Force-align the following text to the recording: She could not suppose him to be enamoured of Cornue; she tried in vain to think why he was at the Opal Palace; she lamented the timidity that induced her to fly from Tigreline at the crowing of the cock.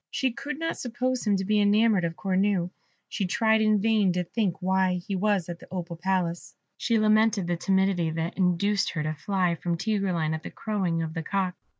She 0.09 0.31
could 0.31 0.57
not 0.57 0.79
suppose 0.79 1.27
him 1.27 1.35
to 1.35 1.45
be 1.45 1.59
enamoured 1.61 2.05
of 2.05 2.15
Cornue; 2.15 2.71
she 3.07 3.27
tried 3.27 3.61
in 3.61 3.79
vain 3.79 4.11
to 4.13 4.23
think 4.23 4.59
why 4.59 4.93
he 4.95 5.15
was 5.15 5.47
at 5.47 5.59
the 5.59 5.67
Opal 5.69 5.95
Palace; 5.95 6.55
she 6.75 6.97
lamented 6.97 7.45
the 7.45 7.55
timidity 7.55 8.09
that 8.09 8.35
induced 8.35 8.89
her 8.93 9.03
to 9.03 9.13
fly 9.13 9.53
from 9.53 9.77
Tigreline 9.77 10.33
at 10.33 10.41
the 10.41 10.49
crowing 10.49 11.03
of 11.03 11.13
the 11.13 11.21
cock. 11.21 11.53